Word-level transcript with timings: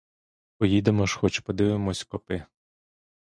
Поїдемо 0.57 1.05
ж 1.05 1.19
хоч 1.19 1.39
подивимось 1.39 2.03
копи. 2.03 2.45